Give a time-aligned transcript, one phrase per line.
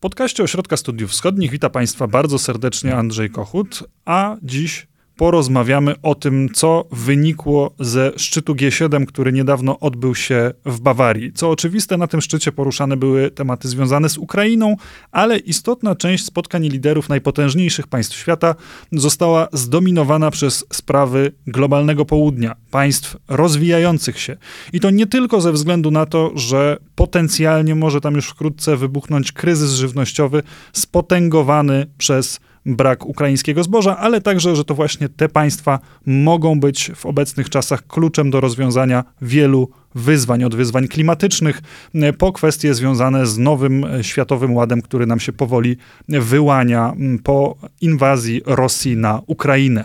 [0.00, 1.50] podcaście Ośrodka Studiów Wschodnich.
[1.50, 4.86] Wita Państwa bardzo serdecznie Andrzej Kochut, a dziś
[5.20, 11.32] porozmawiamy o tym, co wynikło ze szczytu G7, który niedawno odbył się w Bawarii.
[11.32, 14.76] Co oczywiste, na tym szczycie poruszane były tematy związane z Ukrainą,
[15.12, 18.54] ale istotna część spotkań liderów najpotężniejszych państw świata
[18.92, 24.36] została zdominowana przez sprawy globalnego południa, państw rozwijających się.
[24.72, 29.32] I to nie tylko ze względu na to, że potencjalnie może tam już wkrótce wybuchnąć
[29.32, 30.42] kryzys żywnościowy
[30.72, 37.06] spotęgowany przez brak ukraińskiego zboża, ale także, że to właśnie te państwa mogą być w
[37.06, 41.62] obecnych czasach kluczem do rozwiązania wielu wyzwań, od wyzwań klimatycznych
[41.94, 45.76] e, po kwestie związane z nowym e, światowym ładem, który nam się powoli
[46.08, 46.92] wyłania
[47.24, 49.84] po inwazji Rosji na Ukrainę.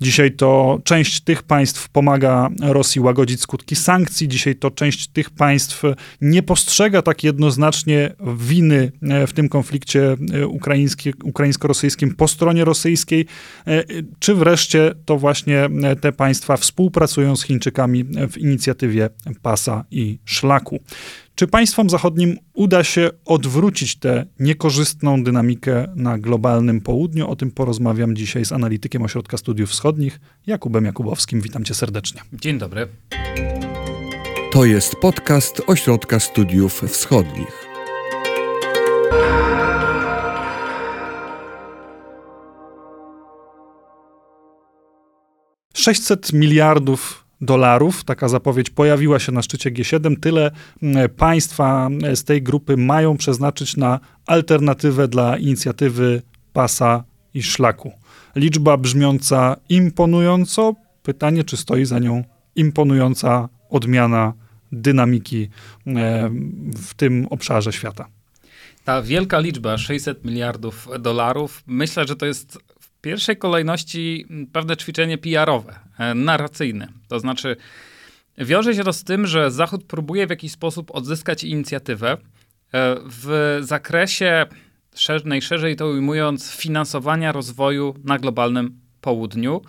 [0.00, 5.82] Dzisiaj to część tych państw pomaga Rosji łagodzić skutki sankcji, dzisiaj to część tych państw
[6.20, 10.16] nie postrzega tak jednoznacznie winy e, w tym konflikcie
[11.24, 13.26] ukraińsko-rosyjskim po stronie rosyjskiej,
[14.18, 15.68] czy wreszcie to właśnie
[16.00, 19.10] te państwa współpracują z Chińczykami w inicjatywie
[19.42, 20.80] pasa i szlaku.
[21.34, 27.30] Czy państwom zachodnim uda się odwrócić tę niekorzystną dynamikę na globalnym południu?
[27.30, 31.40] O tym porozmawiam dzisiaj z analitykiem Ośrodka Studiów Wschodnich, Jakubem Jakubowskim.
[31.40, 32.20] Witam cię serdecznie.
[32.32, 32.88] Dzień dobry.
[34.52, 37.66] To jest podcast Ośrodka Studiów Wschodnich.
[45.74, 48.04] Sześćset miliardów dolarów.
[48.04, 50.20] Taka zapowiedź pojawiła się na szczycie G7.
[50.20, 50.50] Tyle
[51.16, 57.92] państwa z tej grupy mają przeznaczyć na alternatywę dla inicjatywy pasa i szlaku.
[58.36, 60.74] Liczba brzmiąca imponująco.
[61.02, 62.24] Pytanie, czy stoi za nią
[62.56, 64.32] imponująca odmiana
[64.72, 65.48] dynamiki
[66.76, 68.06] w tym obszarze świata.
[68.84, 75.18] Ta wielka liczba 600 miliardów dolarów, myślę, że to jest w pierwszej kolejności pewne ćwiczenie
[75.18, 76.88] PR-owe, e, narracyjne.
[77.08, 77.56] To znaczy,
[78.38, 82.18] wiąże się to z tym, że Zachód próbuje w jakiś sposób odzyskać inicjatywę e,
[83.06, 84.46] w zakresie,
[85.24, 89.62] najszerzej to ujmując, finansowania rozwoju na globalnym południu.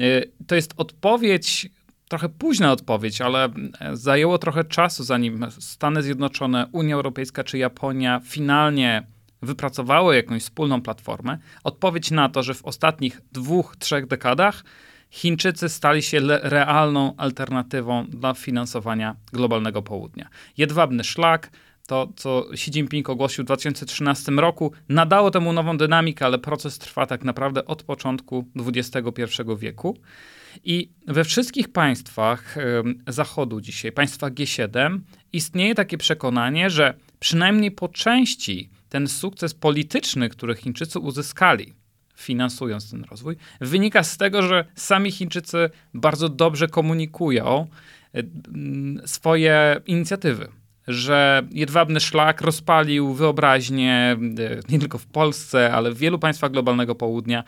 [0.00, 1.70] E, to jest odpowiedź,
[2.08, 3.48] trochę późna odpowiedź, ale
[3.92, 9.06] zajęło trochę czasu, zanim Stany Zjednoczone, Unia Europejska czy Japonia finalnie
[9.42, 14.64] wypracowały jakąś wspólną platformę, odpowiedź na to, że w ostatnich dwóch, trzech dekadach
[15.10, 20.28] Chińczycy stali się realną alternatywą dla finansowania globalnego południa.
[20.56, 21.50] Jedwabny szlak,
[21.86, 27.06] to co Xi Jinping ogłosił w 2013 roku, nadało temu nową dynamikę, ale proces trwa
[27.06, 29.22] tak naprawdę od początku XXI
[29.58, 29.98] wieku.
[30.64, 32.56] I we wszystkich państwach
[33.06, 34.98] Zachodu dzisiaj, państwach G7,
[35.32, 41.74] istnieje takie przekonanie, że przynajmniej po części ten sukces polityczny, który Chińczycy uzyskali,
[42.18, 47.66] finansując ten rozwój, wynika z tego, że sami Chińczycy bardzo dobrze komunikują
[48.14, 48.22] e,
[49.06, 50.48] swoje inicjatywy.
[50.88, 54.18] Że jedwabny szlak rozpalił wyobraźnię e,
[54.68, 57.44] nie tylko w Polsce, ale w wielu państwach globalnego południa,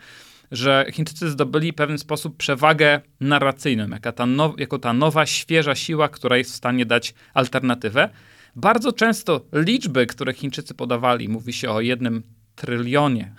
[0.51, 4.27] że Chińczycy zdobyli w pewien sposób przewagę narracyjną, jako ta,
[4.57, 8.09] jako ta nowa, świeża siła, która jest w stanie dać alternatywę.
[8.55, 12.23] Bardzo często liczby, które Chińczycy podawali, mówi się o jednym
[12.55, 13.33] trylionie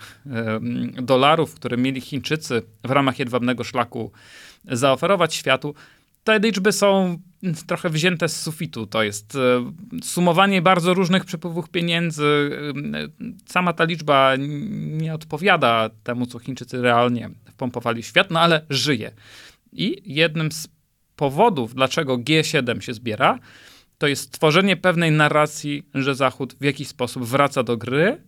[1.01, 4.11] dolarów, które mieli Chińczycy w ramach jedwabnego szlaku
[4.65, 5.75] zaoferować światu,
[6.23, 7.17] te liczby są
[7.67, 8.87] trochę wzięte z sufitu.
[8.87, 9.71] To jest e,
[10.03, 12.49] sumowanie bardzo różnych przepływów pieniędzy.
[13.45, 14.33] Sama ta liczba
[14.79, 19.11] nie odpowiada temu, co Chińczycy realnie wpompowali w świat, no ale żyje.
[19.71, 20.67] I jednym z
[21.15, 23.39] powodów, dlaczego G7 się zbiera,
[23.97, 28.21] to jest tworzenie pewnej narracji, że Zachód w jakiś sposób wraca do gry,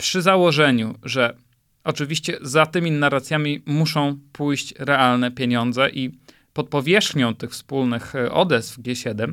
[0.00, 1.36] przy założeniu, że
[1.84, 6.10] oczywiście za tymi narracjami muszą pójść realne pieniądze i
[6.52, 9.32] pod powierzchnią tych wspólnych e, odezw G7,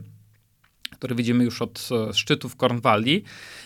[0.91, 3.23] które widzimy już od e, szczytów Cornwalli,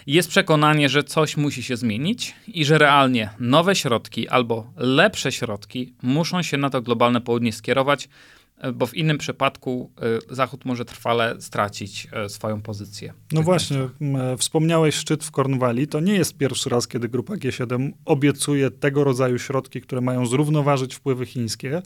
[0.07, 5.93] jest przekonanie, że coś musi się zmienić i że realnie nowe środki albo lepsze środki
[6.01, 8.09] muszą się na to globalne południe skierować,
[8.73, 9.91] bo w innym przypadku
[10.31, 13.13] y, Zachód może trwale stracić y, swoją pozycję.
[13.31, 15.87] No właśnie, e, wspomniałeś szczyt w Cornwalli.
[15.87, 20.95] To nie jest pierwszy raz, kiedy grupa G7 obiecuje tego rodzaju środki, które mają zrównoważyć
[20.95, 21.81] wpływy chińskie.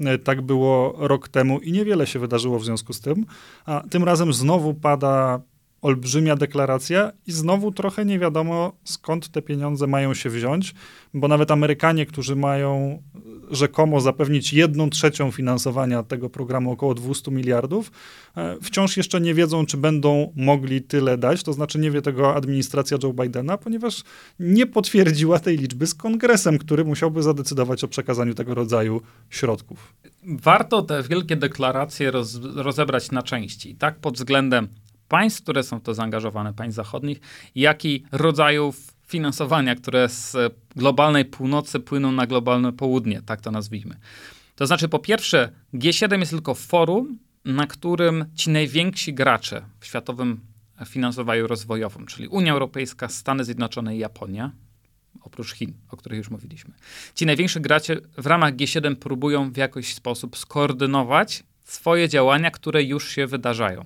[0.00, 3.26] E, tak było rok temu i niewiele się wydarzyło w związku z tym.
[3.66, 5.40] A tym razem znowu pada
[5.82, 10.74] olbrzymia deklaracja i znowu trochę nie wiadomo, skąd te pieniądze mają się wziąć,
[11.14, 13.02] bo nawet Amerykanie, którzy mają
[13.50, 17.92] rzekomo zapewnić jedną trzecią finansowania tego programu, około 200 miliardów,
[18.36, 21.42] e, wciąż jeszcze nie wiedzą, czy będą mogli tyle dać.
[21.42, 24.04] To znaczy nie wie tego administracja Joe Bidena, ponieważ
[24.40, 29.00] nie potwierdziła tej liczby z kongresem, który musiałby zadecydować o przekazaniu tego rodzaju
[29.30, 29.94] środków.
[30.24, 34.68] Warto te wielkie deklaracje roz, rozebrać na części, tak pod względem
[35.10, 37.20] państw, które są w to zaangażowane, państw zachodnich,
[37.54, 40.36] jak i rodzajów finansowania, które z
[40.76, 43.96] globalnej północy płyną na globalne południe, tak to nazwijmy.
[44.54, 50.40] To znaczy, po pierwsze, G7 jest tylko forum, na którym ci najwięksi gracze w światowym
[50.86, 54.52] finansowaniu rozwojowym, czyli Unia Europejska, Stany Zjednoczone i Japonia,
[55.20, 56.74] oprócz Chin, o których już mówiliśmy.
[57.14, 63.08] Ci najwięksi gracze w ramach G7 próbują w jakiś sposób skoordynować swoje działania, które już
[63.08, 63.84] się wydarzają.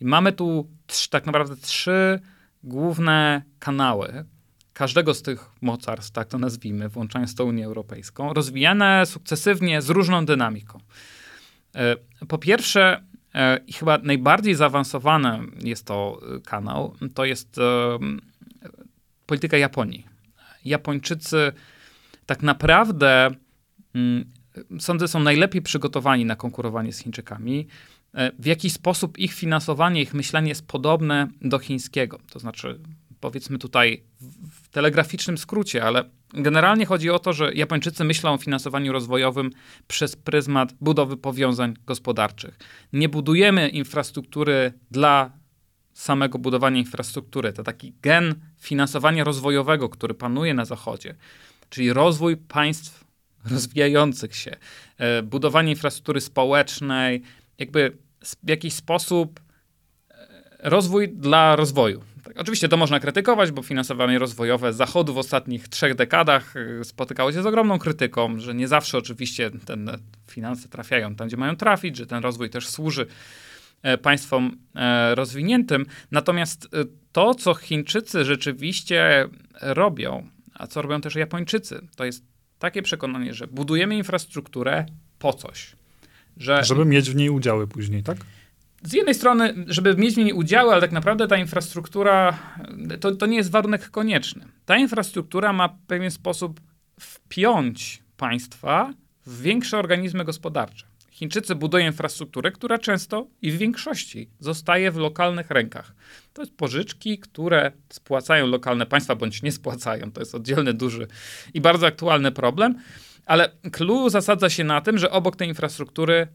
[0.00, 0.68] I mamy tu
[1.10, 2.20] tak naprawdę trzy
[2.64, 4.24] główne kanały,
[4.72, 10.24] każdego z tych mocarstw, tak to nazwijmy, włączając to Unię Europejską, rozwijane sukcesywnie z różną
[10.26, 10.80] dynamiką.
[11.74, 11.96] E,
[12.28, 13.02] po pierwsze,
[13.34, 17.56] e, i chyba najbardziej zaawansowany jest to e, kanał, to jest
[19.26, 20.06] polityka Japonii.
[20.64, 21.52] Japończycy
[22.26, 23.30] tak naprawdę,
[23.94, 24.24] mm,
[24.78, 27.66] sądzę, są najlepiej przygotowani na konkurowanie z Chińczykami.
[28.38, 32.18] W jakiś sposób ich finansowanie, ich myślenie jest podobne do chińskiego.
[32.30, 32.80] To znaczy,
[33.20, 34.02] powiedzmy tutaj
[34.50, 36.04] w telegraficznym skrócie, ale
[36.34, 39.50] generalnie chodzi o to, że Japończycy myślą o finansowaniu rozwojowym
[39.88, 42.58] przez pryzmat budowy powiązań gospodarczych.
[42.92, 45.30] Nie budujemy infrastruktury dla
[45.92, 47.52] samego budowania infrastruktury.
[47.52, 51.14] To taki gen finansowania rozwojowego, który panuje na Zachodzie,
[51.70, 53.04] czyli rozwój państw
[53.50, 54.56] rozwijających się,
[54.98, 57.22] e, budowanie infrastruktury społecznej,
[57.58, 59.40] jakby w jakiś sposób
[60.10, 62.02] e, rozwój dla rozwoju.
[62.24, 67.32] Tak, oczywiście to można krytykować, bo finansowanie rozwojowe Zachodu w ostatnich trzech dekadach y, spotykało
[67.32, 69.76] się z ogromną krytyką, że nie zawsze oczywiście te
[70.30, 73.06] finanse trafiają tam, gdzie mają trafić, że ten rozwój też służy
[73.82, 75.86] e, państwom e, rozwiniętym.
[76.10, 76.68] Natomiast
[77.12, 79.28] to, co Chińczycy rzeczywiście
[79.60, 82.24] robią, a co robią też Japończycy, to jest
[82.58, 84.86] takie przekonanie, że budujemy infrastrukturę
[85.18, 85.75] po coś.
[86.36, 88.18] Że, Żeby mieć w niej udziały później, tak?
[88.82, 92.38] z jednej strony, żeby mieć w niej udziały, ale tak naprawdę ta infrastruktura
[93.00, 94.46] to, to nie jest warunek konieczny.
[94.64, 96.60] Ta infrastruktura ma w pewien sposób
[97.00, 98.94] wpiąć państwa
[99.26, 100.86] w większe organizmy gospodarcze.
[101.10, 105.94] Chińczycy budują infrastrukturę, która często i w większości zostaje w lokalnych rękach.
[106.32, 110.12] To jest pożyczki, które spłacają lokalne państwa, bądź nie spłacają.
[110.12, 111.06] To jest oddzielny, duży
[111.54, 112.74] i bardzo aktualny problem.
[113.26, 116.26] Ale clue zasadza się na tym, że obok tej infrastruktury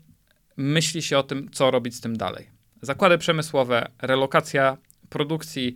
[0.58, 2.50] myśli się o tym, co robić z tym dalej.
[2.82, 4.78] Zakłady przemysłowe, relokacja
[5.10, 5.76] produkcji,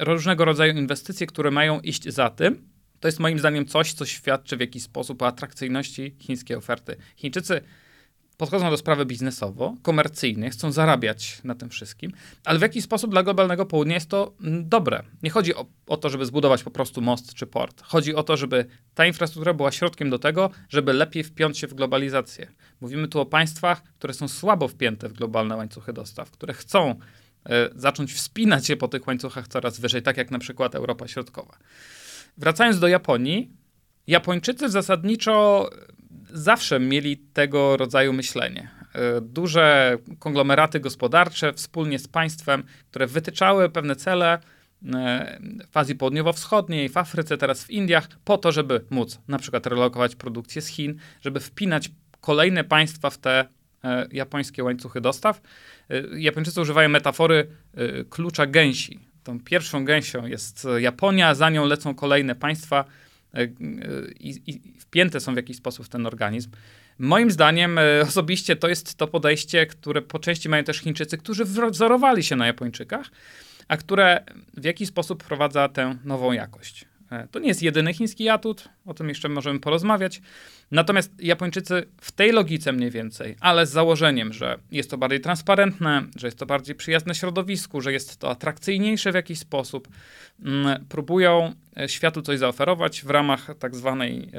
[0.00, 2.68] różnego rodzaju inwestycje, które mają iść za tym,
[3.00, 6.96] to jest moim zdaniem coś, co świadczy w jakiś sposób o atrakcyjności chińskiej oferty.
[7.16, 7.60] Chińczycy
[8.36, 12.12] podchodzą do sprawy biznesowo, komercyjnie, chcą zarabiać na tym wszystkim,
[12.44, 15.02] ale w jakiś sposób dla globalnego południa jest to mm, dobre.
[15.22, 17.82] Nie chodzi o, o, to, żeby zbudować po prostu most czy port.
[17.82, 21.74] Chodzi o to, żeby ta infrastruktura była środkiem do tego, żeby lepiej wpiąć się w
[21.74, 22.46] globalizację.
[22.80, 27.52] Mówimy tu o państwach, które są słabo wpięte w globalne łańcuchy dostaw, które chcą y,
[27.76, 31.58] zacząć wspinać się po tych łańcuchach coraz wyżej, tak jak na przykład Europa Środkowa.
[32.36, 33.50] Wracając do Japonii,
[34.06, 35.70] Japończycy zasadniczo
[36.34, 38.68] zawsze mieli tego rodzaju myślenie.
[38.94, 44.38] E, duże konglomeraty gospodarcze wspólnie z państwem, które wytyczały pewne cele
[44.94, 45.40] e,
[45.70, 50.16] w Azji Południowo-Wschodniej, w Afryce, teraz w Indiach, po to, żeby móc na przykład relokować
[50.16, 53.44] produkcję z Chin, żeby wpinać kolejne państwa w te
[53.84, 55.40] e, japońskie łańcuchy dostaw.
[56.16, 57.46] Japończycy używają metafory
[58.10, 59.00] klucza gęsi.
[59.24, 62.84] Tą pierwszą gęsią jest Japonia, za nią lecą kolejne państwa,
[64.20, 66.50] i, i wpięte są w jakiś sposób w ten organizm.
[66.98, 71.44] Moim zdaniem e, osobiście to jest to podejście, które po części mają też Chińczycy, którzy
[71.70, 73.10] wzorowali się na Japończykach,
[73.68, 74.24] a które
[74.56, 76.84] w jakiś sposób wprowadza tę nową jakość.
[77.10, 80.22] E, to nie jest jedyny chiński atut, o tym jeszcze możemy porozmawiać.
[80.70, 86.02] Natomiast Japończycy w tej logice mniej więcej, ale z założeniem, że jest to bardziej transparentne,
[86.16, 89.88] że jest to bardziej przyjazne środowisku, że jest to atrakcyjniejsze w jakiś sposób,
[90.44, 94.30] mm, próbują e, światu coś zaoferować w ramach tak zwanej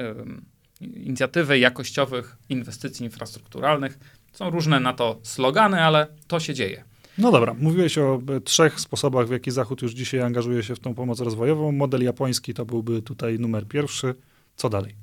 [0.80, 3.98] inicjatywy jakościowych inwestycji infrastrukturalnych.
[4.32, 6.84] Są różne na to slogany, ale to się dzieje.
[7.18, 10.80] No dobra, mówiłeś o e, trzech sposobach, w jaki Zachód już dzisiaj angażuje się w
[10.80, 11.72] tą pomoc rozwojową.
[11.72, 14.14] Model japoński to byłby tutaj numer pierwszy.
[14.56, 14.94] Co dalej?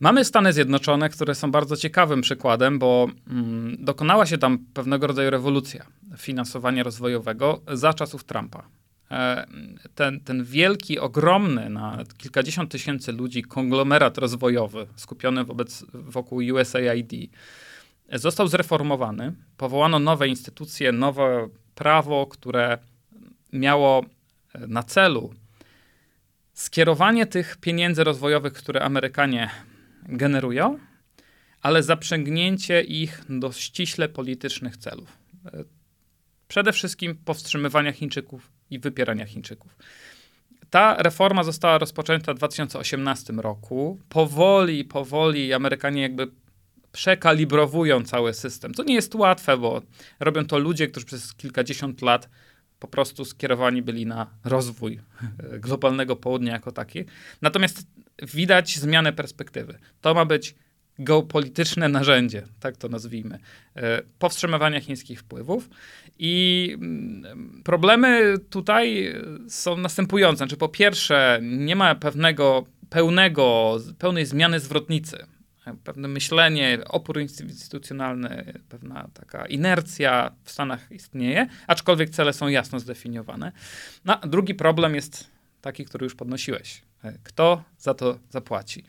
[0.00, 5.30] Mamy Stany Zjednoczone, które są bardzo ciekawym przykładem, bo mm, dokonała się tam pewnego rodzaju
[5.30, 8.68] rewolucja finansowania rozwojowego za czasów Trumpa.
[9.10, 9.46] E,
[9.94, 17.12] ten, ten wielki, ogromny na kilkadziesiąt tysięcy ludzi konglomerat rozwojowy skupiony wobec, wokół USAID
[18.12, 19.32] został zreformowany.
[19.56, 22.78] Powołano nowe instytucje, nowe prawo, które
[23.52, 24.04] miało
[24.54, 25.34] na celu
[26.52, 29.50] skierowanie tych pieniędzy rozwojowych, które Amerykanie
[30.02, 30.78] generują,
[31.62, 35.18] ale zaprzęgnięcie ich do ściśle politycznych celów.
[36.48, 39.76] Przede wszystkim powstrzymywania Chińczyków i wypierania Chińczyków.
[40.70, 44.00] Ta reforma została rozpoczęta w 2018 roku.
[44.08, 46.30] Powoli, powoli Amerykanie jakby
[46.94, 49.82] przekalibrowują cały system, co nie jest łatwe, bo
[50.20, 52.28] robią to ludzie, którzy przez kilkadziesiąt lat
[52.78, 55.00] po prostu skierowani byli na rozwój
[55.58, 57.04] globalnego południa jako taki.
[57.42, 57.86] Natomiast
[58.22, 59.78] widać zmianę perspektywy.
[60.00, 60.54] To ma być
[60.98, 63.38] geopolityczne narzędzie, tak to nazwijmy,
[63.76, 65.70] e, powstrzymywania chińskich wpływów.
[66.18, 69.14] I mm, problemy tutaj
[69.48, 70.36] są następujące.
[70.36, 75.26] Znaczy, po pierwsze, nie ma pewnego, pełnego, pełnej zmiany zwrotnicy.
[75.84, 83.52] Pewne myślenie, opór instytucjonalny, pewna taka inercja w Stanach istnieje, aczkolwiek cele są jasno zdefiniowane.
[84.04, 85.30] No, drugi problem jest
[85.60, 86.82] taki, który już podnosiłeś.
[87.04, 88.84] E, kto za to zapłaci?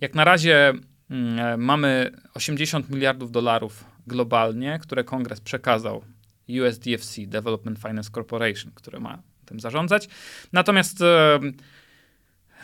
[0.00, 0.72] Jak na razie
[1.10, 6.04] mm, e, mamy 80 miliardów dolarów globalnie, które kongres przekazał
[6.48, 10.08] USDFC, Development Finance Corporation, które ma tym zarządzać.
[10.52, 11.40] Natomiast e,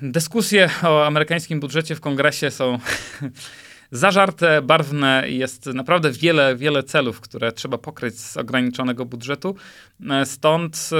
[0.02, 2.78] dyskusje o amerykańskim budżecie w kongresie są
[3.90, 9.56] zażarte, barwne i jest naprawdę wiele, wiele celów, które trzeba pokryć z ograniczonego budżetu.
[10.10, 10.96] E, stąd e,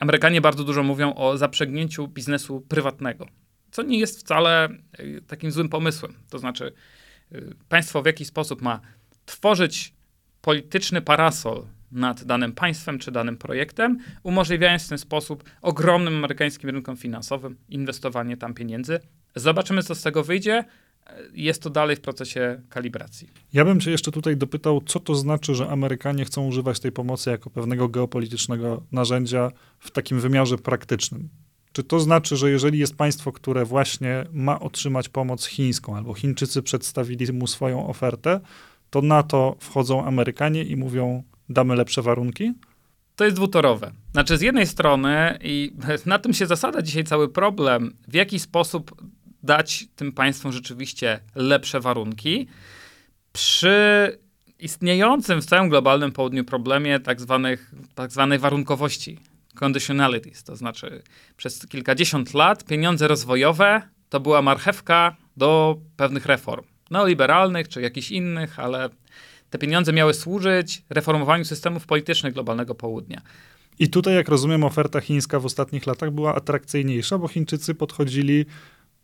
[0.00, 3.26] Amerykanie bardzo dużo mówią o zaprzęgnięciu biznesu prywatnego,
[3.70, 6.14] co nie jest wcale e, takim złym pomysłem.
[6.30, 6.72] To znaczy,
[7.68, 8.80] państwo w jakiś sposób ma
[9.26, 9.94] tworzyć
[10.40, 11.62] polityczny parasol
[11.92, 18.36] nad danym państwem czy danym projektem, umożliwiając w ten sposób ogromnym amerykańskim rynkom finansowym inwestowanie
[18.36, 19.00] tam pieniędzy.
[19.34, 20.64] Zobaczymy, co z tego wyjdzie.
[21.34, 23.28] Jest to dalej w procesie kalibracji.
[23.52, 27.30] Ja bym cię jeszcze tutaj dopytał, co to znaczy, że Amerykanie chcą używać tej pomocy
[27.30, 31.28] jako pewnego geopolitycznego narzędzia w takim wymiarze praktycznym.
[31.72, 36.62] Czy to znaczy, że jeżeli jest państwo, które właśnie ma otrzymać pomoc chińską, albo Chińczycy
[36.62, 38.40] przedstawili mu swoją ofertę,
[38.90, 42.52] to na to wchodzą Amerykanie i mówią: damy lepsze warunki?
[43.16, 43.92] To jest dwutorowe.
[44.12, 45.72] Znaczy, z jednej strony, i
[46.06, 49.02] na tym się zasada dzisiaj cały problem, w jaki sposób
[49.42, 52.48] dać tym państwom rzeczywiście lepsze warunki
[53.32, 54.18] przy
[54.58, 59.18] istniejącym w całym globalnym południu problemie tak, zwanych, tak zwanej warunkowości,
[59.54, 61.02] conditionalities, to znaczy
[61.36, 68.58] przez kilkadziesiąt lat pieniądze rozwojowe to była marchewka do pewnych reform, neoliberalnych czy jakichś innych,
[68.58, 68.88] ale
[69.50, 73.22] te pieniądze miały służyć reformowaniu systemów politycznych globalnego południa.
[73.78, 78.46] I tutaj, jak rozumiem, oferta chińska w ostatnich latach była atrakcyjniejsza, bo Chińczycy podchodzili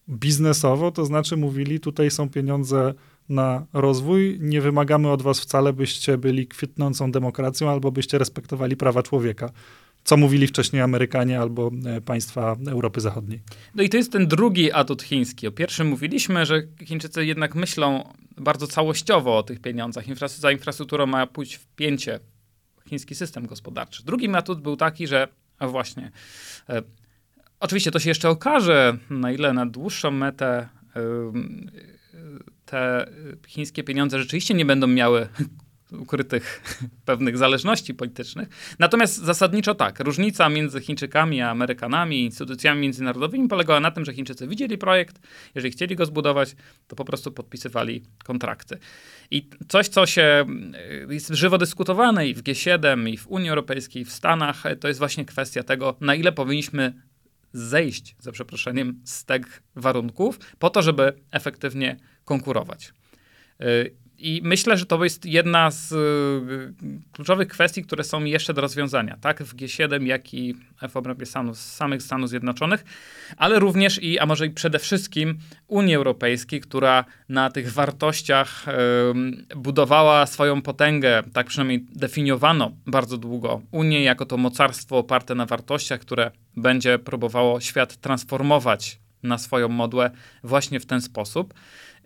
[0.09, 2.95] biznesowo, to znaczy mówili, tutaj są pieniądze
[3.29, 9.03] na rozwój, nie wymagamy od was wcale, byście byli kwitnącą demokracją albo byście respektowali prawa
[9.03, 9.51] człowieka.
[10.04, 13.42] Co mówili wcześniej Amerykanie albo e, państwa Europy Zachodniej.
[13.75, 15.46] No i to jest ten drugi atut chiński.
[15.46, 20.04] O pierwszym mówiliśmy, że Chińczycy jednak myślą bardzo całościowo o tych pieniądzach.
[20.28, 22.20] Za infrastrukturą ma pójść w pięcie
[22.88, 24.04] chiński system gospodarczy.
[24.04, 26.11] Drugi atut był taki, że a właśnie,
[26.68, 26.82] e,
[27.61, 31.02] oczywiście to się jeszcze okaże, na ile na dłuższą metę e,
[32.64, 33.06] te
[33.46, 35.28] chińskie pieniądze rzeczywiście nie będą miały
[35.99, 36.63] ukrytych
[37.05, 38.49] pewnych zależności politycznych.
[38.79, 44.49] Natomiast zasadniczo tak, różnica między Chińczykami a Amerykanami, instytucjami międzynarodowymi polegała na tym, że Chińczycy
[44.49, 45.19] widzieli projekt,
[45.55, 46.57] jeżeli chcieli go zbudować,
[46.89, 48.79] to po prostu podpisywali kontrakty.
[49.31, 50.47] I coś, co się
[51.11, 54.89] y, jest żywo dyskutowane i w G7, i w Unii Europejskiej, i w Stanach, to
[54.89, 56.95] jest właśnie kwestia tego, na ile powinniśmy
[57.53, 62.93] zejść, za przeproszeniem, z tych warunków, po to, żeby efektywnie konkurować.
[64.18, 66.75] I myślę, że to jest jedna z y,
[67.12, 70.54] kluczowych kwestii, które są jeszcze do rozwiązania, tak w G7, jak i
[70.88, 72.85] w obrębie Stanów, samych Stanów Zjednoczonych,
[73.37, 79.56] ale również i, a może i przede wszystkim Unii Europejskiej, która na tych wartościach y,
[79.56, 86.00] budowała swoją potęgę, tak przynajmniej definiowano bardzo długo Unię jako to mocarstwo oparte na wartościach,
[86.00, 90.11] które będzie próbowało świat transformować na swoją modłę
[90.42, 91.54] właśnie w ten sposób.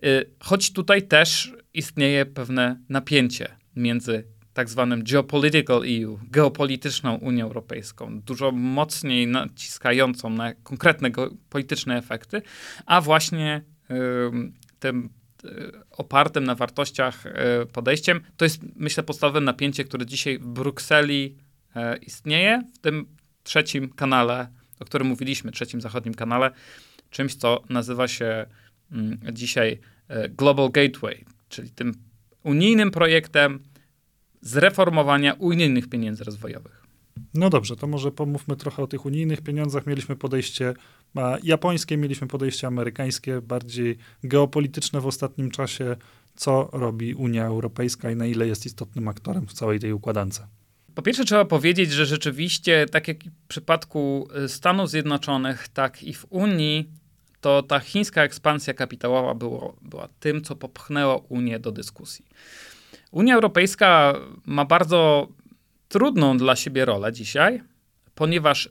[0.03, 4.23] Y, choć tutaj też istnieje pewne napięcie między
[4.53, 11.11] tak zwanym geopolitical EU, geopolityczną Unią Europejską, dużo mocniej naciskającą na konkretne
[11.49, 12.41] polityczne efekty,
[12.85, 13.61] a właśnie
[14.79, 15.09] tym
[15.91, 17.23] opartym na wartościach
[17.73, 21.37] podejściem, to jest, myślę, podstawowe napięcie, które dzisiaj w Brukseli
[22.01, 23.05] istnieje, w tym
[23.43, 24.47] trzecim kanale,
[24.79, 26.51] o którym mówiliśmy, trzecim zachodnim kanale,
[27.09, 28.45] czymś, co nazywa się
[28.91, 29.79] mm, dzisiaj
[30.29, 31.93] Global Gateway, czyli tym
[32.43, 33.59] unijnym projektem
[34.41, 36.83] zreformowania unijnych pieniędzy rozwojowych.
[37.33, 39.85] No dobrze, to może pomówmy trochę o tych unijnych pieniądzach.
[39.87, 40.73] Mieliśmy podejście
[41.43, 45.95] japońskie, mieliśmy podejście amerykańskie, bardziej geopolityczne w ostatnim czasie.
[46.35, 50.41] Co robi Unia Europejska i na ile jest istotnym aktorem w całej tej układance?
[50.95, 56.13] Po pierwsze, trzeba powiedzieć, że rzeczywiście, tak jak w przypadku y, Stanów Zjednoczonych, tak i
[56.13, 56.89] w Unii,
[57.41, 62.25] to ta chińska ekspansja kapitałowa było, była tym, co popchnęło Unię do dyskusji.
[63.11, 64.13] Unia Europejska
[64.45, 65.27] ma bardzo
[65.87, 67.63] trudną dla siebie rolę dzisiaj,
[68.15, 68.69] ponieważ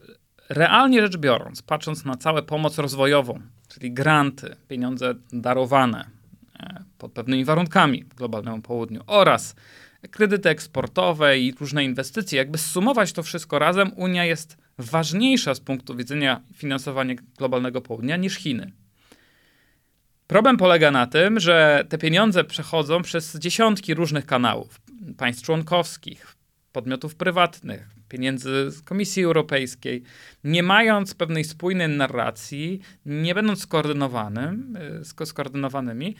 [0.49, 6.11] realnie rzecz biorąc, patrząc na całą pomoc rozwojową, czyli granty, pieniądze darowane
[6.61, 9.55] e, pod pewnymi warunkami globalnemu południu oraz
[10.11, 15.97] kredyty eksportowe i różne inwestycje, jakby sumować to wszystko razem, Unia jest ważniejsza z punktu
[15.97, 18.73] widzenia finansowania globalnego południa niż Chiny.
[20.26, 24.80] Problem polega na tym, że te pieniądze przechodzą przez dziesiątki różnych kanałów
[25.16, 26.37] państw członkowskich,
[26.73, 30.02] podmiotów prywatnych, pieniędzy z Komisji Europejskiej,
[30.44, 34.78] nie mając pewnej spójnej narracji, nie będąc skoordynowanym,
[35.23, 36.16] y, skoordynowanymi.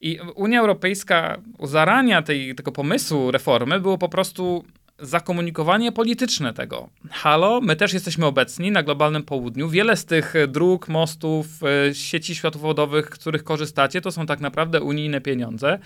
[0.00, 4.64] I Unia Europejska u zarania tej, tego pomysłu reformy było po prostu
[4.98, 6.88] zakomunikowanie polityczne tego.
[7.10, 9.68] Halo, my też jesteśmy obecni na globalnym południu.
[9.68, 15.20] Wiele z tych dróg, mostów, e, sieci światłowodowych, których korzystacie, to są tak naprawdę unijne
[15.20, 15.78] pieniądze.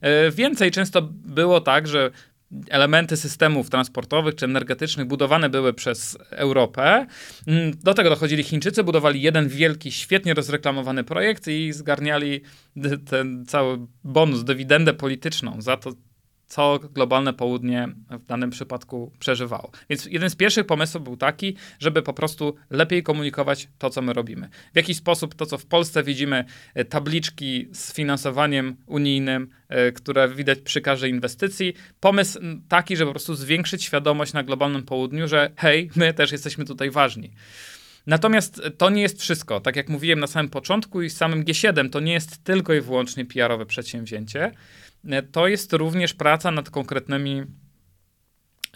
[0.00, 2.10] E, więcej często było tak, że
[2.70, 7.06] elementy systemów transportowych czy energetycznych budowane były przez Europę.
[7.46, 12.40] Mm, do tego dochodzili Chińczycy, budowali jeden wielki, świetnie rozreklamowany projekt i zgarniali
[13.10, 15.92] ten cały bonus, dywidendę polityczną za to,
[16.50, 19.70] co globalne południe w danym przypadku przeżywało.
[19.90, 24.12] Więc jeden z pierwszych pomysłów był taki, żeby po prostu lepiej komunikować to, co my
[24.12, 24.48] robimy.
[24.72, 30.28] W jaki sposób to, co w Polsce widzimy, e, tabliczki z finansowaniem unijnym, e, które
[30.28, 31.74] widać przy każdej inwestycji.
[32.00, 32.38] Pomysł
[32.68, 36.90] taki, żeby po prostu zwiększyć świadomość na globalnym południu, że hej, my też jesteśmy tutaj
[36.90, 37.30] ważni.
[38.10, 39.60] Natomiast to nie jest wszystko.
[39.60, 43.24] Tak jak mówiłem na samym początku i samym G7, to nie jest tylko i wyłącznie
[43.24, 44.52] PR-owe przedsięwzięcie.
[45.08, 47.42] E, to jest również praca nad konkretnymi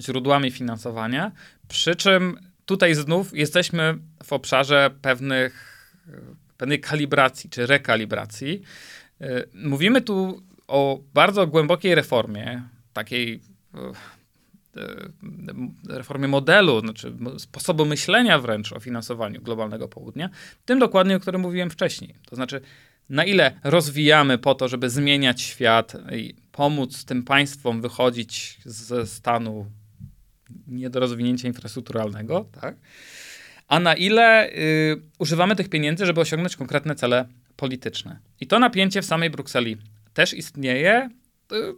[0.01, 1.33] źródłami finansowania,
[1.68, 5.55] przy czym tutaj znów jesteśmy w obszarze pewnych,
[6.09, 6.12] e,
[6.57, 8.62] pewnej kalibracji czy rekalibracji.
[9.20, 13.40] E, mówimy tu o bardzo głębokiej reformie, takiej
[15.89, 20.31] reformie modelu, znaczy sposobu myślenia wręcz o finansowaniu globalnego południa,
[20.65, 22.15] tym dokładnie, o którym mówiłem wcześniej.
[22.27, 22.61] To znaczy
[23.09, 29.67] na ile rozwijamy po to, żeby zmieniać świat i pomóc tym państwom wychodzić ze stanu
[30.67, 32.77] nie do rozwinięcia infrastrukturalnego, tak?
[33.69, 38.19] a na ile y, używamy tych pieniędzy, żeby osiągnąć konkretne cele polityczne.
[38.41, 39.77] I to napięcie w samej Brukseli
[40.15, 41.11] też istnieje.
[41.53, 41.75] Y,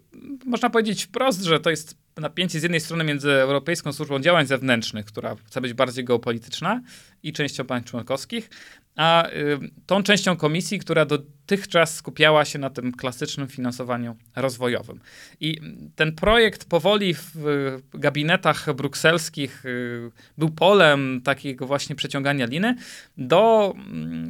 [0.46, 5.06] można powiedzieć wprost, że to jest napięcie z jednej strony między Europejską Służbą Działań Zewnętrznych,
[5.06, 6.80] która chce być bardziej geopolityczna
[7.22, 8.50] i częścią państw członkowskich,
[8.96, 15.00] a y, tą częścią komisji, która dotychczas skupiała się na tym klasycznym finansowaniu rozwojowym.
[15.40, 15.60] I
[15.96, 22.76] ten projekt powoli w gabinetach brukselskich y, był polem takiego właśnie przeciągania liny
[23.16, 23.74] do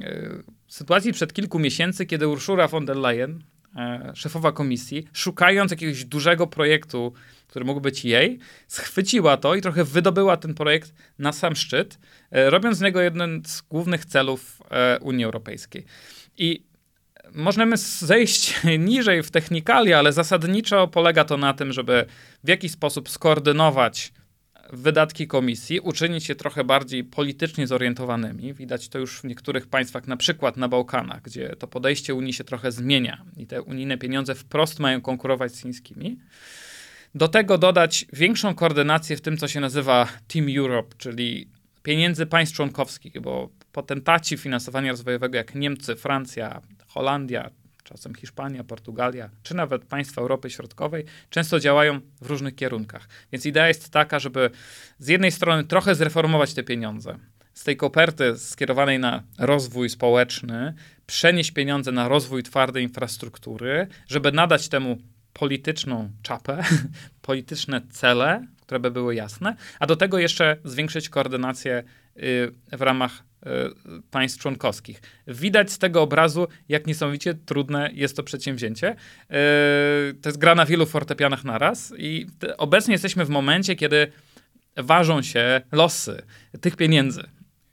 [0.03, 3.43] y, sytuacji przed kilku miesięcy, kiedy Ursula von der Leyen,
[4.15, 7.13] szefowa komisji, szukając jakiegoś dużego projektu,
[7.49, 11.99] który mógł być jej, schwyciła to i trochę wydobyła ten projekt na sam szczyt,
[12.31, 15.85] e, robiąc z niego jeden z głównych celów e, Unii Europejskiej.
[16.39, 16.67] I
[17.35, 22.07] możemy zejść niżej w technikalia, ale zasadniczo polega to na tym, żeby
[22.45, 24.13] w jakiś sposób skoordynować
[24.73, 28.55] wydatki komisji, uczynić je trochę bardziej politycznie zorientowanymi.
[28.55, 32.45] Widać to już w niektórych państwach, na przykład na Bałkanach, gdzie to podejście Unii się
[32.45, 36.19] trochę zmienia i te unijne pieniądze wprost mają konkurować z chińskimi.
[37.15, 41.49] Do tego dodać większą koordynację w tym, co się nazywa Team Europe, czyli
[41.83, 47.51] pieniędzy państw członkowskich, bo potentaci finansowania rozwojowego jak Niemcy, Francja, Holandia,
[47.87, 53.09] czasem Hiszpania, Portugalia, czy nawet państwa Europy Środkowej, często działają w różnych kierunkach.
[53.33, 54.51] Więc idea jest taka, żeby
[54.99, 57.19] z jednej strony trochę zreformować te pieniądze,
[57.55, 60.75] z tej koperty skierowanej na rozwój społeczny,
[61.07, 64.99] przenieść pieniądze na rozwój twardej infrastruktury, żeby nadać temu
[65.33, 66.65] polityczną czapę,
[67.23, 71.85] polityczne cele, które by były jasne, a do tego jeszcze zwiększyć koordynację
[72.73, 73.25] w ramach
[74.11, 75.03] państw członkowskich.
[75.27, 78.97] Widać z tego obrazu, jak niesamowicie trudne jest to przedsięwzięcie.
[80.23, 82.27] To jest gra na wielu fortepianach naraz i
[82.59, 84.13] obecnie jesteśmy w momencie, kiedy
[84.77, 86.23] ważą się losy
[86.61, 87.23] tych pieniędzy.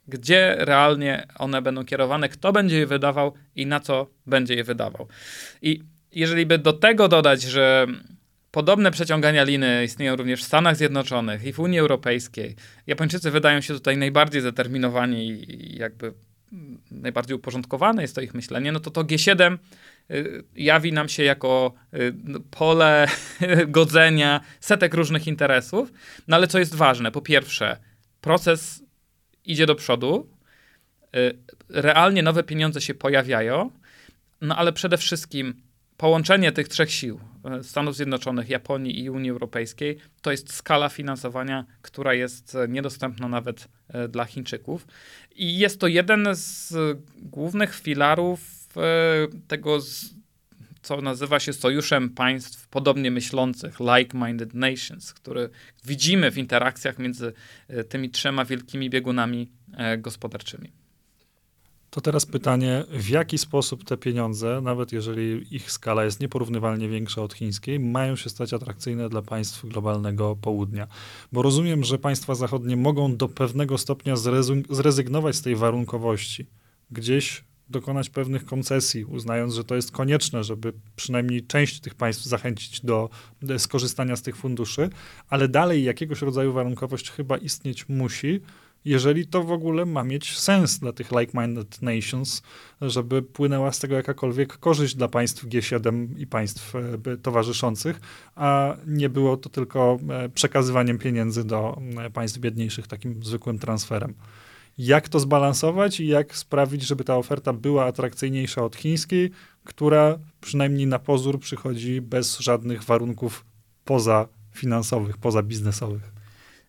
[0.08, 5.08] Gdzie realnie one będą kierowane, kto będzie je wydawał i na co będzie je wydawał.
[5.62, 7.88] I jeżeli by do tego dodać, że
[8.54, 12.56] podobne przeciągania liny istnieją również w Stanach Zjednoczonych i w Unii Europejskiej,
[12.88, 16.14] Japończycy wydają się tutaj najbardziej zdeterminowani i jakby
[16.92, 19.58] najbardziej uporządkowane jest to ich myślenie, no to to G7
[20.12, 22.14] y, jawi nam się jako y,
[22.52, 23.08] pole
[23.68, 25.94] godzenia setek różnych interesów.
[26.28, 27.12] No ale co jest ważne?
[27.12, 27.78] Po pierwsze,
[28.22, 28.84] proces
[29.46, 30.30] idzie do przodu,
[31.16, 31.38] y,
[31.70, 33.72] realnie nowe pieniądze się pojawiają,
[34.42, 35.62] no ale przede wszystkim
[35.98, 42.14] połączenie tych trzech sił Stanów Zjednoczonych, Japonii i Unii Europejskiej to jest skala finansowania, która
[42.14, 43.68] jest niedostępna nawet
[44.10, 44.88] dla Chińczyków.
[45.36, 46.74] I jest to jeden z
[47.16, 48.82] głównych filarów e,
[49.48, 49.80] tego,
[50.82, 55.50] co nazywa się sojuszem państw podobnie myślących, like-minded nations, który
[55.86, 57.34] widzimy w interakcjach między
[57.68, 60.83] e, tymi trzema wielkimi biegunami e, gospodarczymi.
[61.94, 67.22] To teraz pytanie, w jaki sposób te pieniądze, nawet jeżeli ich skala jest nieporównywalnie większa
[67.22, 70.88] od chińskiej, mają się stać atrakcyjne dla państw globalnego południa?
[71.32, 74.16] Bo rozumiem, że państwa zachodnie mogą do pewnego stopnia
[74.70, 76.48] zrezygnować z tej warunkowości,
[76.92, 82.82] gdzieś dokonać pewnych koncesji, uznając, że to jest konieczne, żeby przynajmniej część tych państw zachęcić
[82.82, 83.10] do,
[83.42, 84.90] do skorzystania z tych funduszy,
[85.30, 88.42] ale dalej jakiegoś rodzaju warunkowość chyba istnieć musi,
[88.86, 92.42] jeżeli to w ogóle ma mieć sens dla tych like-minded nations,
[92.82, 98.02] żeby płynęła z tego jakakolwiek korzyść dla państw G7 i państw e, towarzyszących,
[98.36, 104.14] a nie było to tylko e, przekazywaniem pieniędzy do e, państw biedniejszych takim zwykłym transferem.
[104.78, 109.32] Jak to zbalansować i jak sprawić, żeby ta oferta była atrakcyjniejsza od chińskiej,
[109.64, 113.46] która przynajmniej na pozór przychodzi bez żadnych warunków
[113.86, 116.13] poza finansowych, poza biznesowych?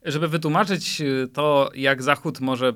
[0.05, 2.73] Żeby wytłumaczyć y, to, jak Zachód może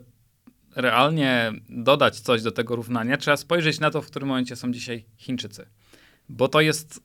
[0.76, 5.04] realnie dodać coś do tego równania, trzeba spojrzeć na to, w którym momencie są dzisiaj
[5.16, 5.68] Chińczycy.
[6.28, 7.00] Bo to jest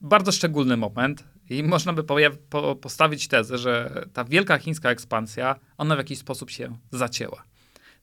[0.00, 2.04] bardzo szczególny moment i można by
[2.50, 7.44] po postawić tezę, że ta wielka chińska ekspansja, ona w jakiś sposób się zacięła.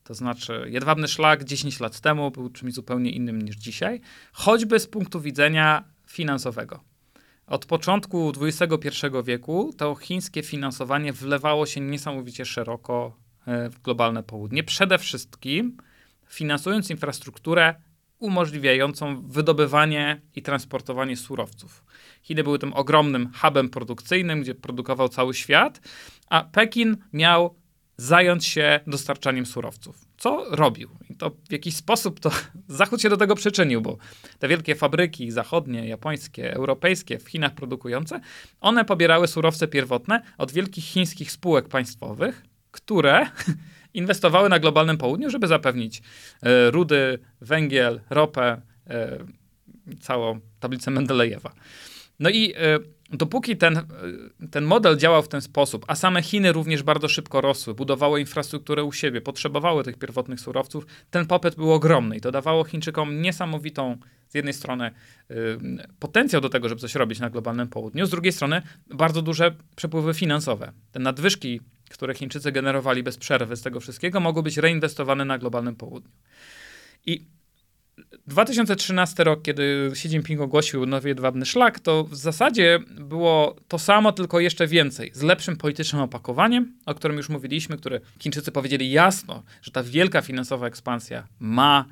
[0.04, 4.02] To znaczy, jedwabny szlak 10 lat temu był czymś zupełnie innym niż dzisiaj,
[4.34, 6.93] choćby z punktu widzenia finansowego.
[7.48, 8.90] Od początku XXI
[9.24, 14.64] wieku to chińskie finansowanie wlewało się niesamowicie szeroko e, w globalne południe.
[14.64, 15.78] Przede wszystkim
[16.28, 17.76] finansując infrastrukturę
[18.20, 21.84] umożliwiającą wydobywanie i transportowanie surowców.
[22.22, 25.82] Chiny były tym ogromnym hubem produkcyjnym, gdzie produkował cały świat,
[26.30, 27.56] a Pekin miał
[27.98, 30.03] zająć się dostarczaniem surowców.
[30.24, 30.90] Co robił?
[31.10, 32.32] I to w jakiś sposób to
[32.68, 33.98] Zachód się do tego przyczynił, bo
[34.40, 38.20] te wielkie fabryki zachodnie, japońskie, europejskie w Chinach produkujące,
[38.62, 43.28] one pobierały surowce pierwotne od wielkich chińskich spółek państwowych, które
[43.94, 46.02] inwestowały na globalnym południu, żeby zapewnić
[46.44, 49.18] e, rudy, węgiel, ropę, e,
[50.00, 51.54] całą tablicę Mendelejewa.
[52.20, 52.80] No i e,
[53.14, 53.82] dopóki ten,
[54.52, 58.84] ten model działał w ten sposób, a same Chiny również bardzo szybko rosły, budowały infrastrukturę
[58.84, 63.98] u siebie, potrzebowały tych pierwotnych surowców, ten popyt był ogromny i to dawało Chińczykom niesamowitą,
[64.30, 64.92] z jednej strony
[66.00, 70.14] potencjał do tego, żeby coś robić na globalnym południu, z drugiej strony bardzo duże przepływy
[70.14, 70.72] finansowe.
[70.92, 75.76] Te nadwyżki, które Chińczycy generowali bez przerwy z tego wszystkiego, mogły być reinwestowane na globalnym
[75.76, 76.12] południu.
[77.06, 77.26] I
[78.28, 84.12] 2013 rok, kiedy Xi Jinping ogłosił nowy jedwabny szlak, to w zasadzie było to samo,
[84.12, 85.12] tylko jeszcze więcej.
[85.14, 90.22] Z lepszym politycznym opakowaniem, o którym już mówiliśmy, które Chińczycy powiedzieli jasno, że ta wielka
[90.22, 91.86] finansowa ekspansja ma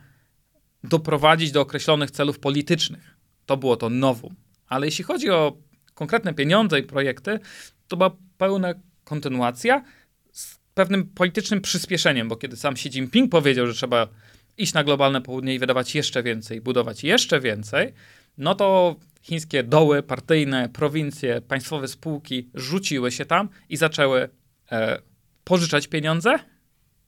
[0.84, 3.18] doprowadzić do określonych celów politycznych.
[3.46, 4.36] To było to nowum.
[4.68, 5.58] Ale jeśli chodzi o
[5.94, 7.40] konkretne pieniądze i projekty,
[7.88, 9.84] to była pełna kontynuacja
[10.32, 14.08] z pewnym politycznym przyspieszeniem, bo kiedy sam Xi Jinping powiedział, że trzeba
[14.58, 17.94] iść na globalne południe i wydawać jeszcze więcej, budować jeszcze więcej,
[18.38, 24.30] no to chińskie doły partyjne, prowincje, państwowe spółki rzuciły się tam i zaczęły
[24.72, 25.02] e,
[25.44, 26.40] pożyczać pieniądze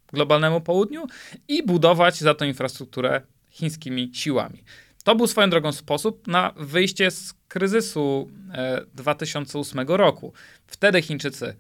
[0.07, 1.07] globalnemu południu
[1.47, 4.63] i budować za to infrastrukturę chińskimi siłami.
[5.03, 10.33] To był swoją drogą sposób na wyjście z kryzysu e, 2008 roku.
[10.67, 11.55] Wtedy Chińczycy,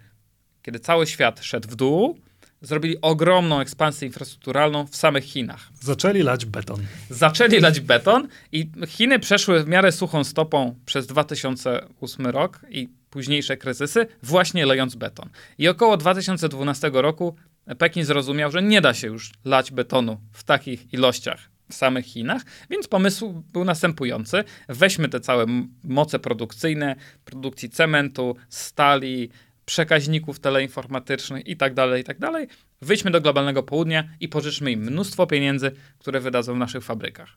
[0.61, 2.19] kiedy cały świat szedł w dół,
[2.63, 5.69] zrobili ogromną ekspansję infrastrukturalną w samych Chinach.
[5.81, 6.81] Zaczęli lać beton.
[7.09, 13.57] Zaczęli lać beton i Chiny przeszły w miarę suchą stopą przez 2008 rok i późniejsze
[13.57, 15.29] kryzysy, właśnie lejąc beton.
[15.57, 17.35] I około 2012 roku
[17.77, 22.41] Pekin zrozumiał, że nie da się już lać betonu w takich ilościach w samych Chinach,
[22.69, 24.43] więc pomysł był następujący.
[24.69, 25.45] Weźmy te całe
[25.83, 26.95] moce produkcyjne,
[27.25, 29.29] produkcji cementu, stali,
[29.65, 32.47] przekaźników teleinformatycznych i tak dalej, i tak dalej.
[32.81, 37.29] Wyjdźmy do globalnego południa i pożyczmy im mnóstwo pieniędzy, które wydadzą w naszych fabrykach.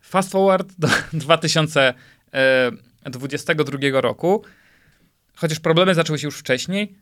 [0.00, 4.44] Fast forward do 2022 roku,
[5.36, 6.94] chociaż problemy zaczęły się już wcześniej,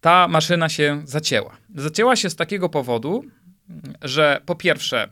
[0.00, 1.56] ta maszyna się zacięła.
[1.74, 3.24] Zacięła się z takiego powodu,
[4.02, 5.08] że po pierwsze,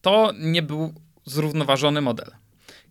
[0.00, 0.94] to nie był
[1.26, 2.30] zrównoważony model.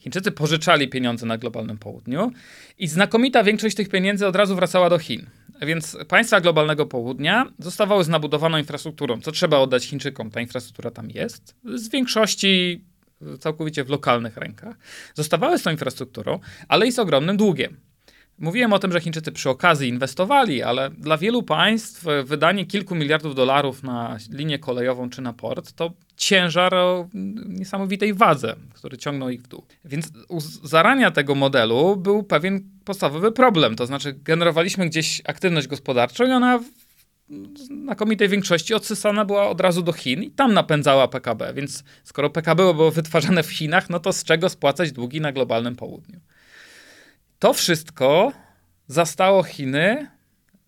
[0.07, 2.31] Chińczycy pożyczali pieniądze na globalnym południu
[2.77, 5.29] i znakomita większość tych pieniędzy od razu wracała do Chin.
[5.61, 10.31] Więc państwa globalnego południa zostawały z nabudowaną infrastrukturą, co trzeba oddać Chińczykom.
[10.31, 11.55] Ta infrastruktura tam jest.
[11.75, 12.83] Z większości
[13.39, 14.75] całkowicie w lokalnych rękach.
[15.13, 17.77] Zostawały z tą infrastrukturą, ale i z ogromnym długiem.
[18.39, 23.35] Mówiłem o tym, że Chińczycy przy okazji inwestowali, ale dla wielu państw wydanie kilku miliardów
[23.35, 27.09] dolarów na linię kolejową czy na port to ciężar o
[27.45, 29.65] niesamowitej wadze, który ciągnął ich w dół.
[29.85, 36.25] Więc u zarania tego modelu był pewien podstawowy problem, to znaczy generowaliśmy gdzieś aktywność gospodarczą
[36.25, 36.59] i ona
[37.55, 41.53] znakomitej większości odsysana była od razu do Chin i tam napędzała PKB.
[41.53, 45.75] Więc skoro PKB było wytwarzane w Chinach, no to z czego spłacać długi na globalnym
[45.75, 46.19] południu?
[47.39, 48.31] To wszystko
[48.87, 50.07] zastało Chiny,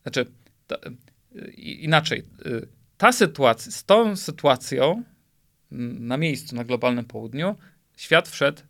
[0.01, 0.25] znaczy
[0.67, 0.77] to,
[1.57, 5.03] inaczej, y, ta sytuacja, z tą sytuacją
[5.71, 7.55] na miejscu na globalnym południu
[7.97, 8.62] świat wszedł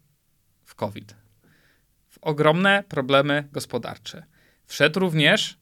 [0.64, 1.16] w COVID.
[2.10, 4.24] W ogromne problemy gospodarcze.
[4.66, 5.60] Wszedł również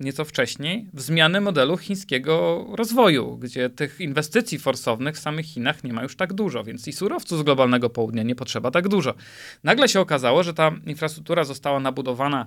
[0.00, 5.92] nieco wcześniej w zmianę modelu chińskiego rozwoju, gdzie tych inwestycji forsownych w samych Chinach nie
[5.92, 9.14] ma już tak dużo, więc i surowców z globalnego południa nie potrzeba tak dużo.
[9.64, 12.46] Nagle się okazało, że ta infrastruktura została nabudowana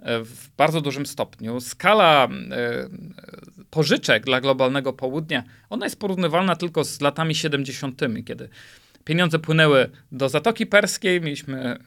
[0.00, 1.60] e, w bardzo dużym stopniu.
[1.60, 2.28] Skala e,
[3.76, 8.48] pożyczek dla globalnego południa, ona jest porównywalna tylko z latami 70., kiedy
[9.04, 11.78] pieniądze płynęły do Zatoki Perskiej, mieliśmy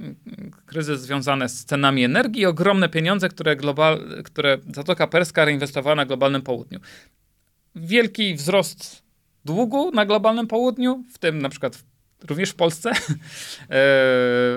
[0.00, 5.96] y, kryzys związany z cenami energii i ogromne pieniądze, które, global, które Zatoka Perska reinwestowała
[5.96, 6.80] na globalnym południu.
[7.74, 9.02] Wielki wzrost
[9.44, 11.84] długu na globalnym południu, w tym na przykład
[12.24, 12.90] również w Polsce,
[13.70, 13.76] e,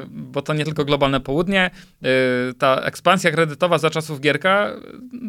[0.07, 1.71] bo to nie tylko globalne południe.
[2.03, 2.09] E,
[2.53, 4.71] ta ekspansja kredytowa za czasów Gierka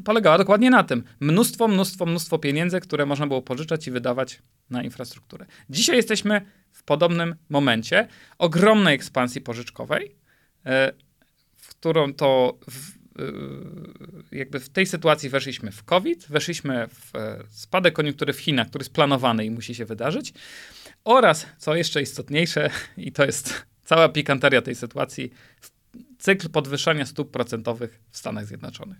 [0.05, 1.05] polegała dokładnie na tym.
[1.21, 5.47] Mnóstwo, mnóstwo, mnóstwo pieniędzy, które można było pożyczać i wydawać na infrastrukturę.
[5.71, 6.41] Dzisiaj jesteśmy
[6.73, 10.17] w podobnym momencie ogromnej ekspansji pożyczkowej,
[10.67, 10.93] e,
[11.57, 13.06] w którą to w,
[14.33, 17.13] jakby w tej sytuacji weszliśmy w COVID, weszliśmy w
[17.49, 20.33] spadek koniunktury w Chinach, który jest planowany i musi się wydarzyć.
[21.05, 25.33] Oraz, co jeszcze istotniejsze, i to jest cała pikanteria tej sytuacji,
[26.19, 28.99] cykl podwyższania stóp procentowych w Stanach Zjednoczonych.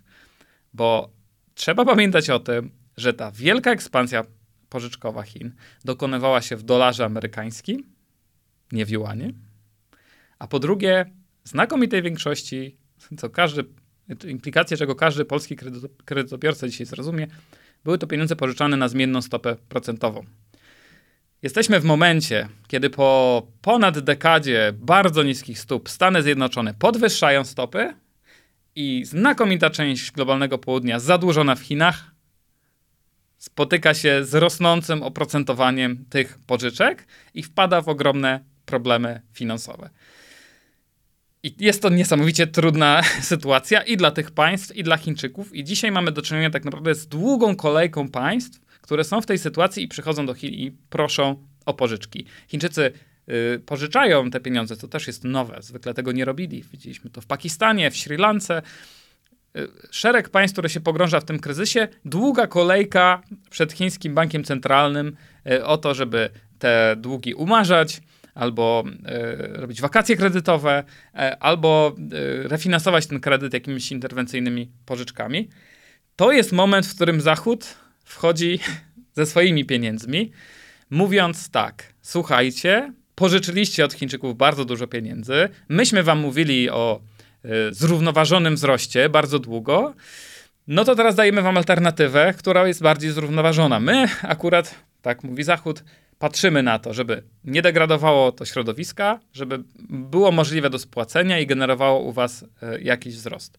[0.75, 1.11] Bo
[1.55, 4.25] trzeba pamiętać o tym, że ta wielka ekspansja
[4.69, 7.83] pożyczkowa Chin dokonywała się w dolarze amerykańskim,
[8.73, 9.33] nie w juanie.
[10.39, 11.11] A po drugie,
[11.45, 12.77] znakomitej większości,
[13.19, 13.65] co każdy,
[14.29, 15.57] implikacje, czego każdy polski
[16.05, 17.27] kredytobiorca dzisiaj zrozumie,
[17.85, 20.25] były to pieniądze pożyczane na zmienną stopę procentową.
[21.43, 27.95] Jesteśmy w momencie, kiedy po ponad dekadzie bardzo niskich stóp Stany Zjednoczone podwyższają stopy
[28.75, 32.11] i znakomita część globalnego południa zadłużona w Chinach
[33.39, 39.91] spotyka się z rosnącym oprocentowaniem tych pożyczek i wpada w ogromne problemy finansowe.
[41.47, 45.55] I jest to niesamowicie trudna sytuacja i dla tych państw, i dla Chińczyków.
[45.55, 49.39] I dzisiaj mamy do czynienia tak naprawdę z długą kolejką państw, które są w tej
[49.39, 52.27] sytuacji i przychodzą do Chin i proszą o pożyczki.
[52.49, 52.93] Chińczycy
[53.29, 55.59] y, pożyczają te pieniądze, to też jest nowe.
[55.61, 56.65] Zwykle tego nie robili.
[56.73, 58.63] Widzieliśmy to w Pakistanie, w Sri Lance.
[59.57, 65.17] Y, szereg państw, które się pogrąża w tym kryzysie, długa kolejka przed chińskim bankiem centralnym
[65.51, 68.01] y, o to, żeby te długi umarzać,
[68.37, 71.97] albo y, robić wakacje kredytowe, y, albo
[72.45, 75.49] y, refinansować ten kredyt jakimiś interwencyjnymi pożyczkami.
[76.17, 78.59] To jest moment, w którym Zachód wchodzi
[79.13, 80.33] ze swoimi pieniędzmi,
[80.91, 87.01] mówiąc tak: słuchajcie, pożyczyliście od Chińczyków bardzo dużo pieniędzy, myśmy wam mówili o
[87.71, 89.95] zrównoważonym wzroście bardzo długo.
[90.67, 93.81] No to teraz dajemy wam alternatywę, która jest bardziej zrównoważona.
[93.81, 95.85] My akurat, tak mówi Zachód,
[96.19, 102.01] patrzymy na to, żeby nie degradowało to środowiska, żeby było możliwe do spłacenia i generowało
[102.01, 102.47] u was y,
[102.83, 103.57] jakiś wzrost.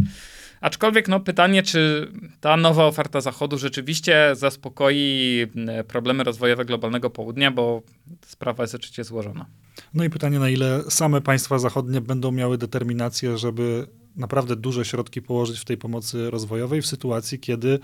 [0.62, 5.48] Aczkolwiek no, pytanie, czy ta nowa oferta Zachodu rzeczywiście zaspokoi
[5.88, 7.82] problemy rozwojowe globalnego południa, bo
[8.26, 9.46] sprawa jest oczywiście złożona.
[9.94, 15.22] No i pytanie, na ile same państwa zachodnie będą miały determinację, żeby naprawdę duże środki
[15.22, 17.80] położyć w tej pomocy rozwojowej w sytuacji, kiedy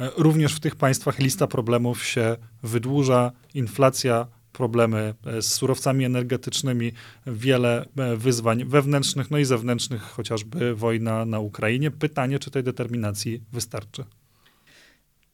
[0.00, 6.92] e, również w tych państwach lista problemów się wydłuża, inflacja, problemy e, z surowcami energetycznymi,
[7.26, 11.90] wiele e, wyzwań wewnętrznych, no i zewnętrznych, chociażby wojna na Ukrainie.
[11.90, 14.04] Pytanie, czy tej determinacji wystarczy?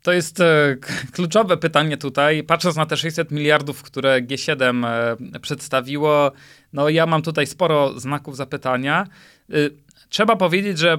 [0.02, 0.38] To jest
[1.12, 2.42] kluczowe pytanie tutaj.
[2.42, 6.32] Patrząc na te 600 miliardów, które G7 e, przedstawiło,
[6.72, 9.06] no ja mam tutaj sporo znaków zapytania.
[9.50, 9.54] E,
[10.08, 10.98] trzeba powiedzieć, że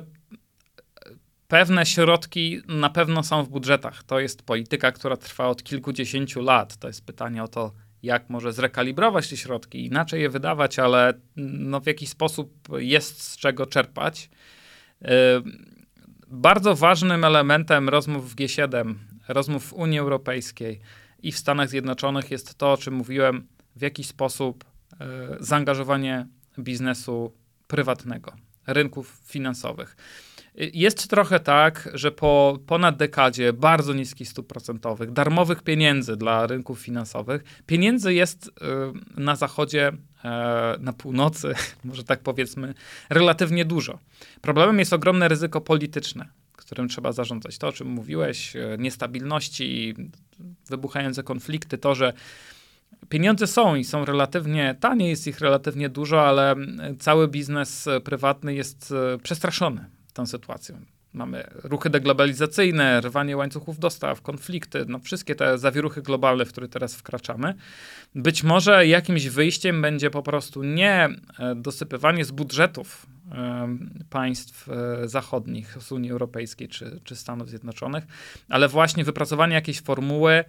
[1.48, 4.04] pewne środki na pewno są w budżetach.
[4.04, 6.78] To jest polityka, która trwa od kilkudziesięciu lat.
[6.78, 11.82] To jest pytanie o to, jak może zrekalibrować te środki, inaczej je wydawać, ale no,
[11.82, 14.30] w jakiś sposób jest z czego czerpać.
[16.28, 18.96] Bardzo ważnym elementem rozmów w G7,
[19.28, 20.80] rozmów w Unii Europejskiej
[21.24, 24.64] i w Stanach Zjednoczonych jest to, o czym mówiłem, w jaki sposób
[25.00, 26.28] e, zaangażowanie
[26.60, 27.34] biznesu
[27.74, 28.34] prywatnego,
[28.68, 29.96] rynków finansowych.
[30.74, 36.80] Jest trochę tak, że po ponad dekadzie bardzo niskich stóp procentowych, darmowych pieniędzy dla rynków
[36.80, 38.52] finansowych, pieniędzy jest y,
[39.22, 39.92] na zachodzie,
[40.24, 42.74] e, na północy, może tak powiedzmy,
[43.10, 44.00] relatywnie dużo.
[44.42, 47.58] Problemem jest ogromne ryzyko polityczne, którym trzeba zarządzać.
[47.58, 49.96] To, o czym mówiłeś, e, niestabilności,
[50.70, 52.14] wybuchające konflikty, to, że
[53.10, 56.56] Pieniądze są i są relatywnie tanie, jest ich relatywnie dużo, ale
[57.00, 60.80] cały biznes prywatny jest e, przestraszony tą sytuacją.
[61.14, 66.96] Mamy ruchy deglobalizacyjne, rwanie łańcuchów dostaw, konflikty, no wszystkie te zawiruchy globalne, w które teraz
[66.96, 67.54] wkraczamy.
[68.16, 73.78] Być może jakimś wyjściem będzie po prostu nie e, dosypywanie z budżetów e,
[74.10, 78.04] państw e, zachodnich, z Unii Europejskiej czy, czy Stanów Zjednoczonych,
[78.50, 80.44] ale właśnie wypracowanie jakiejś formuły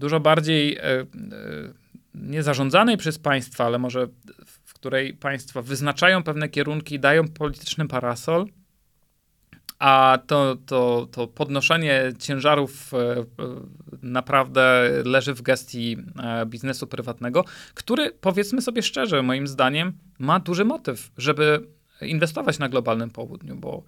[0.00, 0.78] dużo bardziej
[2.14, 4.08] nie zarządzanej przez państwa, ale może
[4.66, 8.46] w której państwa wyznaczają pewne kierunki, dają polityczny parasol,
[9.78, 13.24] a to, to, to podnoszenie ciężarów e, e,
[14.02, 20.64] naprawdę leży w gestii e, biznesu prywatnego, który, powiedzmy sobie szczerze, moim zdaniem, ma duży
[20.64, 21.66] motyw, żeby
[22.00, 23.82] inwestować na globalnym południu, bo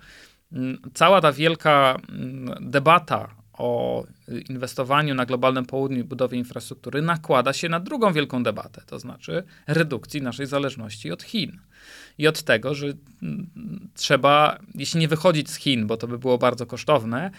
[0.53, 4.07] mm, cała ta wielka mm, debata o
[4.49, 9.43] inwestowaniu na globalnym południu i budowie infrastruktury nakłada się na drugą wielką debatę, to znaczy
[9.67, 11.61] redukcji naszej zależności od Chin
[12.19, 12.87] i od tego, że
[13.23, 13.51] mm,
[13.95, 17.31] trzeba, jeśli nie wychodzić z Chin, bo to by było bardzo kosztowne,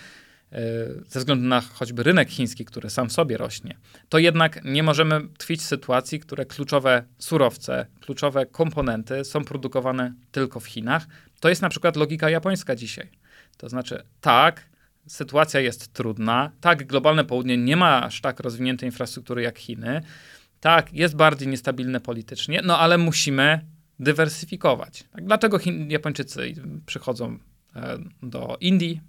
[0.52, 0.62] e,
[1.08, 3.78] ze względu na choćby rynek chiński, który sam sobie rośnie,
[4.10, 10.60] to jednak nie możemy tkwić w sytuacji, które kluczowe surowce, kluczowe komponenty są produkowane tylko
[10.60, 11.08] w Chinach.
[11.40, 13.10] To jest na przykład logika japońska dzisiaj.
[13.58, 14.73] To znaczy, tak,
[15.08, 20.02] sytuacja jest trudna, tak, globalne południe nie ma aż tak rozwiniętej infrastruktury jak Chiny,
[20.60, 23.66] tak, jest bardziej niestabilne politycznie, no ale musimy
[24.00, 25.04] dywersyfikować.
[25.12, 26.54] Tak, dlaczego Chin, Japończycy
[26.86, 27.38] przychodzą
[27.76, 29.02] e, do Indii,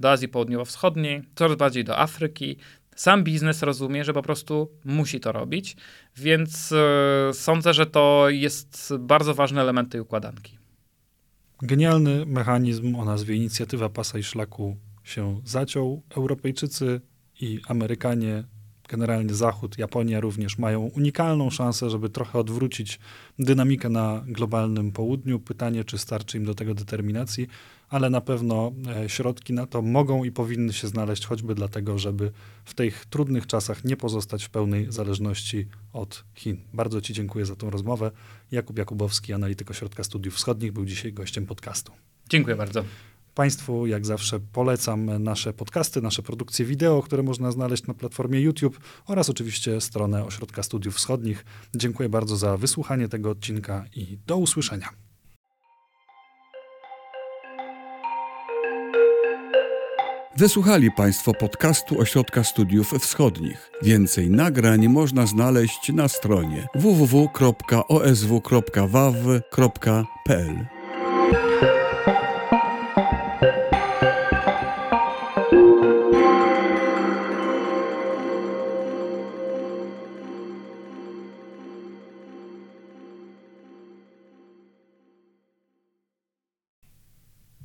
[0.00, 2.56] do Azji Południowo-Wschodniej, coraz bardziej do Afryki?
[2.96, 5.76] Sam biznes rozumie, że po prostu musi to robić,
[6.16, 10.58] więc e, sądzę, że to jest bardzo ważny element tej układanki.
[11.62, 14.76] Genialny mechanizm o nazwie Inicjatywa Pasa i Szlaku
[15.10, 16.02] się zaciął.
[16.16, 17.00] Europejczycy
[17.40, 18.44] i Amerykanie
[18.90, 22.98] generalnie Zachód, Japonia również mają unikalną szansę, żeby trochę odwrócić
[23.38, 25.38] dynamikę na globalnym południu.
[25.38, 27.46] Pytanie, czy starczy im do tego determinacji,
[27.88, 32.32] ale na pewno e, środki na to mogą i powinny się znaleźć, choćby dlatego, żeby
[32.64, 36.56] w tych trudnych czasach nie pozostać w pełnej zależności od Chin.
[36.72, 38.10] Bardzo Ci dziękuję za tą rozmowę.
[38.50, 41.92] Jakub Jakubowski, analityk Ośrodka Studiów Wschodnich, był dzisiaj gościem podcastu.
[42.28, 42.84] Dziękuję bardzo.
[43.34, 48.78] Państwu, jak zawsze, polecam nasze podcasty, nasze produkcje wideo, które można znaleźć na platformie YouTube
[49.06, 51.44] oraz oczywiście stronę Ośrodka Studiów Wschodnich.
[51.76, 54.88] Dziękuję bardzo za wysłuchanie tego odcinka i do usłyszenia.
[60.36, 63.70] Wysłuchali Państwo podcastu Ośrodka Studiów Wschodnich.
[63.82, 67.30] Więcej nagrań można znaleźć na stronie www.osw.waw.pl.